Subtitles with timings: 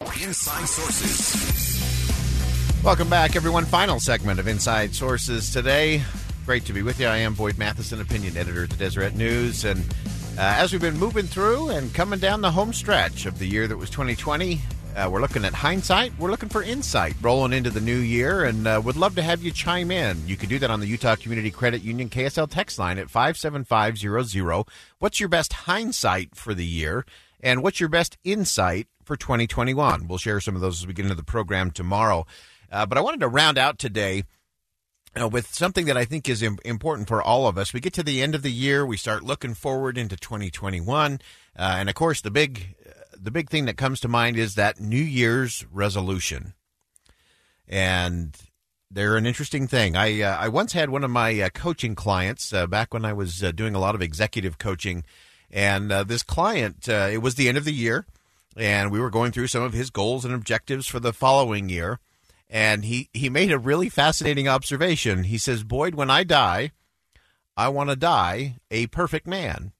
[0.00, 1.82] Inside Sources.
[2.82, 3.66] Welcome back, everyone.
[3.66, 6.02] Final segment of Inside Sources today.
[6.46, 7.06] Great to be with you.
[7.06, 9.64] I am Boyd Matheson, opinion editor at the Deseret News.
[9.64, 9.80] And
[10.38, 13.68] uh, as we've been moving through and coming down the home stretch of the year
[13.68, 14.60] that was 2020,
[14.96, 16.18] uh, we're looking at hindsight.
[16.18, 19.42] We're looking for insight rolling into the new year, and uh, would love to have
[19.42, 20.26] you chime in.
[20.26, 24.64] You can do that on the Utah Community Credit Union KSL text line at 57500.
[24.98, 27.04] What's your best hindsight for the year?
[27.40, 30.08] And what's your best insight for 2021?
[30.08, 32.26] We'll share some of those as we get into the program tomorrow.
[32.70, 34.24] Uh, but I wanted to round out today
[35.20, 37.72] uh, with something that I think is Im- important for all of us.
[37.72, 41.20] We get to the end of the year, we start looking forward into 2021,
[41.56, 42.74] uh, and of course, the big
[43.16, 46.54] the big thing that comes to mind is that New Year's resolution,
[47.68, 48.36] and
[48.90, 49.96] they're an interesting thing.
[49.96, 53.12] I uh, I once had one of my uh, coaching clients uh, back when I
[53.12, 55.04] was doing a lot of executive coaching,
[55.48, 58.04] and this client it was the end of the year,
[58.56, 61.98] and we were going through some of his goals and objectives for the following year,
[62.48, 65.24] and he he made a really fascinating observation.
[65.24, 66.72] He says, "Boyd, when I die,
[67.56, 69.72] I want to die a perfect man."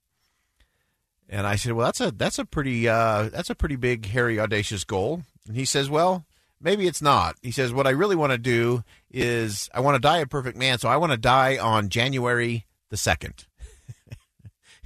[1.28, 4.38] And I said, "Well, that's a that's a pretty uh, that's a pretty big, hairy,
[4.38, 6.24] audacious goal." And he says, "Well,
[6.60, 10.00] maybe it's not." He says, "What I really want to do is I want to
[10.00, 13.46] die a perfect man, so I want to die on January the second.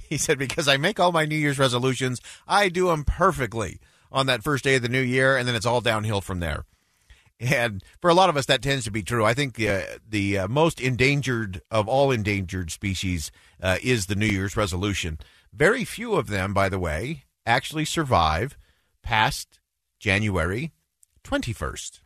[0.15, 3.79] he said, "Because I make all my New Year's resolutions, I do them perfectly
[4.11, 6.65] on that first day of the new year, and then it's all downhill from there."
[7.39, 9.23] And for a lot of us, that tends to be true.
[9.23, 13.31] I think uh, the uh, most endangered of all endangered species
[13.61, 15.19] uh, is the New Year's resolution.
[15.53, 18.57] Very few of them, by the way, actually survive
[19.03, 19.59] past
[19.99, 20.73] January
[21.23, 22.01] 21st.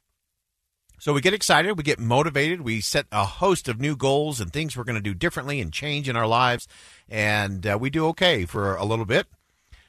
[1.03, 4.53] So we get excited, we get motivated, we set a host of new goals and
[4.53, 6.65] things we're going to do differently and change in our lives,
[7.09, 9.27] and uh, we do okay for a little bit.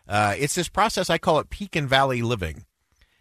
[0.08, 2.64] Uh, it's this process, I call it peak and valley living.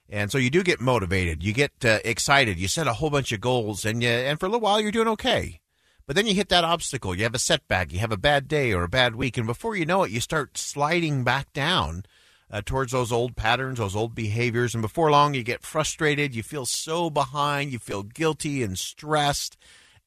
[0.10, 3.32] And so you do get motivated, you get uh, excited, you set a whole bunch
[3.32, 5.60] of goals, and you, and for a little while you're doing okay.
[6.08, 8.74] But then you hit that obstacle, you have a setback, you have a bad day
[8.74, 12.06] or a bad week, and before you know it, you start sliding back down
[12.54, 14.76] uh, towards those old patterns, those old behaviors.
[14.76, 19.58] And before long, you get frustrated, you feel so behind, you feel guilty and stressed,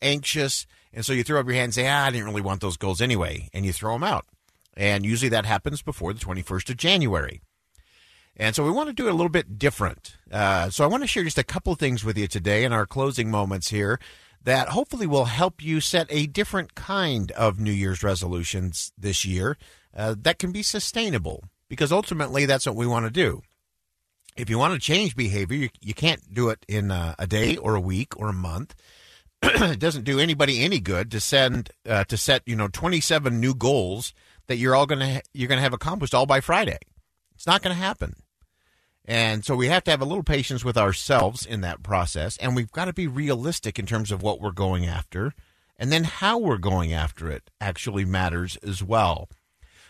[0.01, 0.65] anxious.
[0.93, 2.77] And so you throw up your hand and say, ah, I didn't really want those
[2.77, 3.49] goals anyway.
[3.53, 4.27] And you throw them out.
[4.77, 7.41] And usually that happens before the 21st of January.
[8.37, 10.17] And so we want to do it a little bit different.
[10.31, 12.87] Uh, so I want to share just a couple things with you today in our
[12.87, 13.99] closing moments here
[14.45, 19.57] that hopefully will help you set a different kind of New Year's resolutions this year
[19.97, 23.43] uh, that can be sustainable because ultimately that's what we want to do.
[24.37, 27.57] If you want to change behavior, you, you can't do it in a, a, day
[27.57, 28.75] or a week or a month.
[29.43, 33.55] it doesn't do anybody any good to send uh, to set you know 27 new
[33.55, 34.13] goals
[34.47, 36.79] that you're all gonna ha- you're gonna have accomplished all by Friday.
[37.35, 38.15] It's not to happen.
[39.07, 42.37] And so we have to have a little patience with ourselves in that process.
[42.39, 45.33] And we've got to be realistic in terms of what we're going after.
[45.79, 49.29] And then how we're going after it actually matters as well.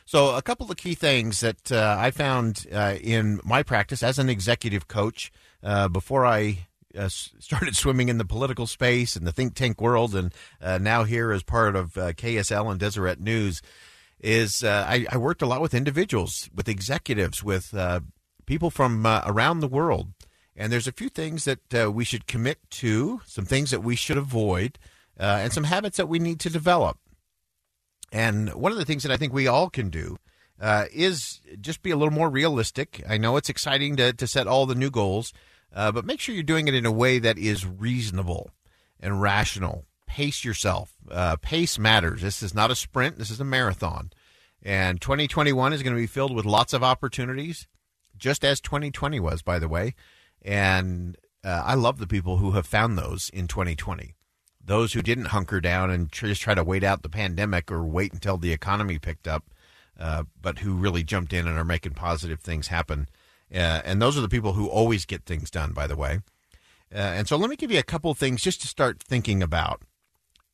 [0.07, 4.19] So, a couple of key things that uh, I found uh, in my practice as
[4.19, 9.33] an executive coach uh, before I uh, started swimming in the political space and the
[9.33, 13.61] think tank world, and uh, now here as part of uh, KSL and Deseret News,
[14.21, 17.75] is I, I, worked a lot with individuals, with executives, with
[18.47, 20.09] people from uh, around the world.
[20.57, 23.95] And there's a few things that uh, we should commit to, some things that we
[23.95, 24.79] should avoid,
[25.21, 26.99] uh, and some habits that we need to develop.
[28.13, 30.19] And one of the things that I think we all can do
[30.61, 33.03] uh, is just be a little more realistic.
[33.09, 35.33] I know it's exciting to, to set all the new goals,
[35.75, 38.51] uh, but make sure you're doing it in a way that is reasonable
[39.01, 39.85] and rational.
[40.07, 40.95] Pace yourself.
[41.11, 42.23] Uh, pace matters.
[42.23, 44.11] This is not a sprint, this is a marathon.
[44.63, 47.69] And 2021 is going to be filled with lots of opportunities
[48.17, 49.95] just as 2020 was, by the way.
[50.43, 54.16] And uh, I love the people who have found those in 2020.
[54.67, 58.13] Those who didn't hunker down and just try to wait out the pandemic or wait
[58.13, 59.45] until the economy picked up,
[59.99, 63.09] uh, but who really jumped in and are making positive things happen.
[63.53, 66.21] Uh, and those are the people who always get things done, by the way.
[66.93, 69.83] Uh, and so let me give you a couple things just to start thinking about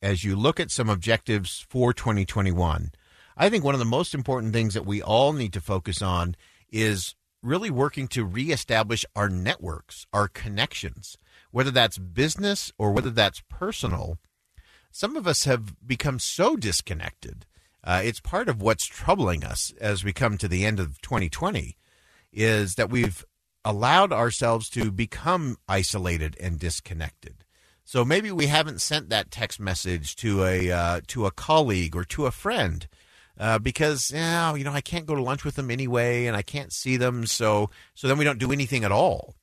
[0.01, 2.91] as you look at some objectives for 2021.
[3.35, 6.35] I think one of the most important things that we all need to focus on
[6.71, 11.17] is really working to reestablish our networks, our connections,
[11.53, 14.17] whether that's business or whether that's personal.
[14.91, 17.45] Some of us have become so disconnected.
[17.83, 21.77] Uh, it's part of what's troubling us as we come to the end of 2020
[22.31, 23.23] is that we've
[23.63, 27.43] allowed ourselves to become isolated and disconnected.
[27.85, 32.03] So maybe we haven't sent that text message to a uh, to a colleague or
[32.05, 32.87] to a friend
[33.39, 36.41] uh, because yeah, you know I can't go to lunch with them anyway, and I
[36.41, 39.35] can't see them, so so then we don't do anything at all.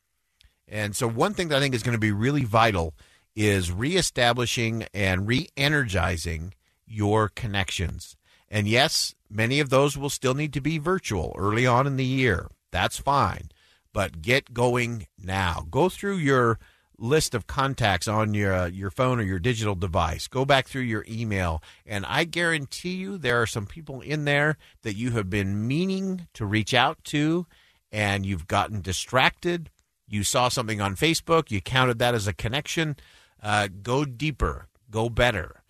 [0.70, 2.94] And so one thing that I think is going to be really vital
[3.34, 6.54] is reestablishing and re-energizing
[6.86, 8.16] your connections.
[8.48, 12.04] And yes, many of those will still need to be virtual early on in the
[12.04, 12.48] year.
[12.70, 13.50] That's fine.
[13.92, 15.66] But get going now.
[15.70, 16.58] Go through your
[17.00, 20.28] list of contacts on your uh, your phone or your digital device.
[20.28, 24.58] Go back through your email, and I guarantee you there are some people in there
[24.82, 27.46] that you have been meaning to reach out to,
[27.90, 29.70] and you've gotten distracted.
[30.10, 32.96] You saw something on Facebook, you counted that as a connection.
[33.42, 35.62] Uh, go deeper, go better.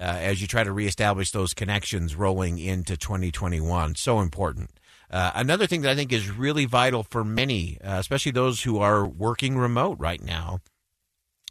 [0.00, 3.96] Uh, as you try to reestablish those connections rolling into 2021.
[3.96, 4.70] So important.
[5.10, 8.78] Uh, another thing that I think is really vital for many, uh, especially those who
[8.78, 10.60] are working remote right now,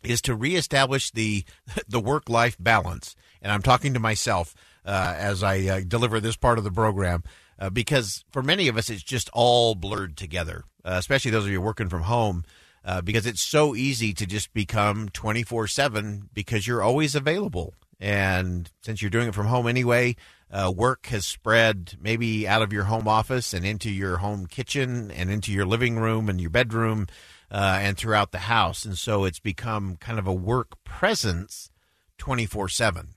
[0.02, 1.44] is to reestablish the
[1.88, 3.16] the work life balance.
[3.42, 4.56] And I'm talking to myself
[4.86, 7.24] uh, as I uh, deliver this part of the program
[7.60, 11.52] uh, because for many of us it's just all blurred together, uh, especially those of
[11.52, 12.44] you working from home.
[12.86, 17.74] Uh, because it's so easy to just become 24 7 because you're always available.
[18.00, 20.16] And since you're doing it from home anyway,
[20.52, 25.12] uh, work has spread maybe out of your home office and into your home kitchen
[25.12, 27.08] and into your living room and your bedroom
[27.52, 28.86] uh, and throughout the house.
[28.86, 31.72] And so it's become kind of a work presence
[32.18, 33.10] 24 7.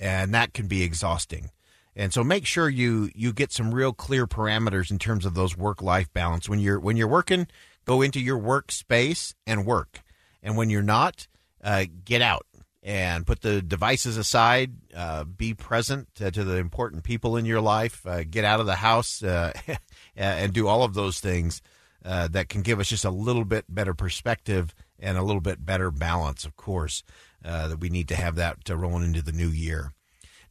[0.00, 1.50] And that can be exhausting.
[1.94, 5.56] And so make sure you you get some real clear parameters in terms of those
[5.56, 6.48] work life balance.
[6.48, 7.48] When you're when you're working,
[7.84, 10.02] go into your workspace and work.
[10.42, 11.28] And when you're not,
[11.62, 12.46] uh, get out
[12.82, 14.72] and put the devices aside.
[14.94, 18.04] Uh, be present to, the important people in your life.
[18.06, 19.52] Uh, get out of the house uh,
[20.16, 21.62] and do all of those things
[22.04, 25.64] uh, that can give us just a little bit better perspective and a little bit
[25.64, 27.02] better balance, of course,
[27.42, 29.92] that we need to have that rolling into the new year.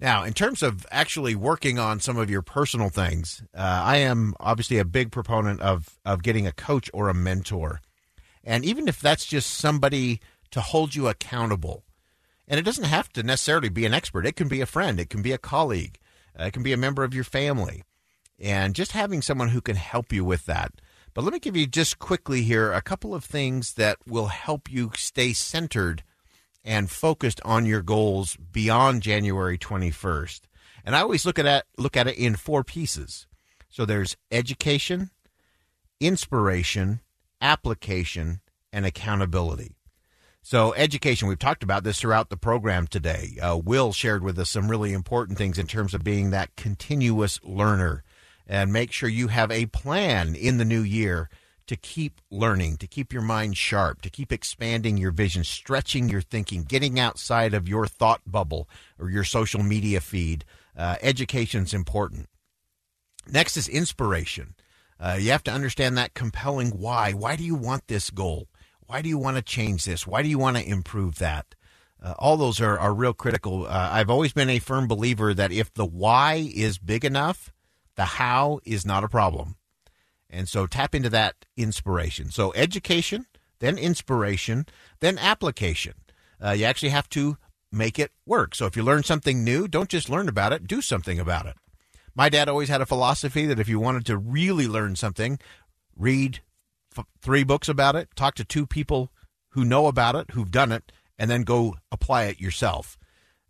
[0.01, 4.33] Now, in terms of actually working on some of your personal things, uh, I am
[4.39, 7.81] obviously a big proponent of, of getting a coach or a mentor.
[8.44, 10.19] And even if that's just somebody
[10.50, 11.83] to hold you accountable,
[12.48, 15.12] and it doesn't have to necessarily be an expert, it can be a friend, it
[15.12, 16.00] can be a colleague,
[16.38, 17.83] uh, it can be a member of your family.
[18.39, 20.71] And just having someone who can help you with that
[21.13, 24.71] but let me give you just quickly here a couple of things that will help
[24.71, 26.04] you stay centered
[26.63, 30.42] and focused on your goals beyond January 21st.
[30.86, 33.28] And I always look at it, look at it in four pieces.
[33.69, 35.12] So there's education,
[36.00, 37.02] inspiration,
[37.40, 38.42] application,
[38.74, 39.75] and accountability.
[40.44, 43.38] So, education, we've talked about this throughout the program today.
[43.40, 47.40] Uh, Will shared with us some really important things in terms of being that continuous
[47.44, 48.04] learner
[48.48, 51.30] and make sure you have a plan in the new year
[51.68, 56.22] to keep learning, to keep your mind sharp, to keep expanding your vision, stretching your
[56.22, 58.69] thinking, getting outside of your thought bubble
[59.00, 60.46] or your social media feed.
[60.78, 62.28] Uh, Education is important.
[63.31, 64.56] Next is inspiration.
[65.00, 67.12] Uh, you have to understand that compelling why.
[67.13, 68.48] Why do you want this goal?
[68.88, 70.06] Why do you want to change this?
[70.06, 71.56] Why do you want to improve that?
[72.04, 73.66] Uh, all those are, are real critical.
[73.66, 77.54] Uh, I've always been a firm believer that if the why is big enough,
[77.95, 79.56] the how is not a problem.
[80.31, 82.31] And so tap into that inspiration.
[82.31, 83.28] So education,
[83.59, 84.66] then inspiration,
[85.02, 85.94] then application.
[86.44, 87.38] Uh, you actually have to
[87.71, 88.56] make it work.
[88.56, 91.56] So if you learn something new, don't just learn about it, do something about it.
[92.16, 95.40] My dad always had a philosophy that if you wanted to really learn something,
[95.95, 96.42] read
[96.97, 99.11] f- three books about it, talk to two people
[99.50, 102.97] who know about it, who've done it, and then go apply it yourself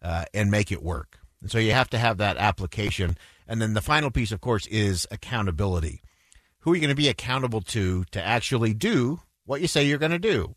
[0.01, 1.19] uh, and make it work.
[1.41, 3.17] And so you have to have that application.
[3.47, 6.01] And then the final piece, of course, is accountability.
[6.61, 9.97] Who are you going to be accountable to to actually do what you say you're
[9.97, 10.55] going to do?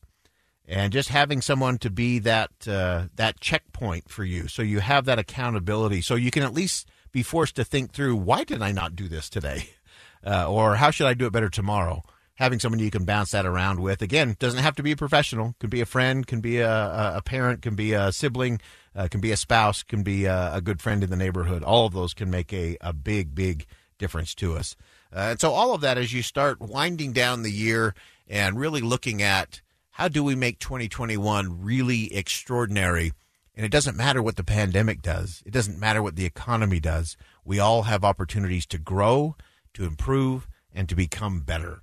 [0.66, 5.04] And just having someone to be that uh, that checkpoint for you, so you have
[5.04, 8.72] that accountability, so you can at least be forced to think through why did I
[8.72, 9.70] not do this today,
[10.26, 12.02] uh, or how should I do it better tomorrow
[12.36, 14.02] having someone you can bounce that around with.
[14.02, 15.54] Again, doesn't have to be a professional.
[15.60, 18.60] Can be a friend, can be a, a parent, can be a sibling,
[18.94, 21.62] uh, can be a spouse, can be a, a, good friend in the neighborhood.
[21.62, 23.66] All of those can make a, a big, big
[23.98, 24.76] difference to us.
[25.14, 27.94] Uh, and so all of that as you start winding down the year
[28.28, 33.12] and really looking at how do we make 2021 really extraordinary.
[33.54, 35.40] And it doesn't matter what the pandemic does.
[35.46, 37.16] It doesn't matter what the economy does.
[37.44, 39.36] We all have opportunities to grow,
[39.74, 41.82] to improve, and to become better.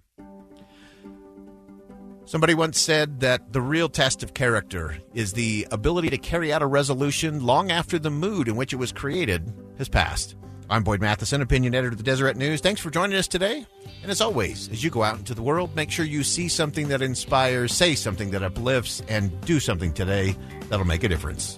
[2.26, 6.62] Somebody once said that the real test of character is the ability to carry out
[6.62, 10.36] a resolution long after the mood in which it was created has passed.
[10.72, 12.62] I'm Boyd Matheson, opinion editor of the Deseret News.
[12.62, 13.66] Thanks for joining us today.
[14.04, 16.88] And as always, as you go out into the world, make sure you see something
[16.88, 20.34] that inspires, say something that uplifts, and do something today
[20.70, 21.58] that'll make a difference.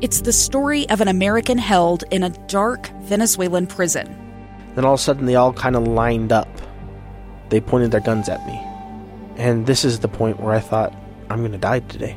[0.00, 4.06] It's the story of an American held in a dark Venezuelan prison.
[4.76, 6.48] Then all of a sudden, they all kind of lined up.
[7.48, 8.54] They pointed their guns at me.
[9.36, 10.94] And this is the point where I thought,
[11.28, 12.16] I'm going to die today.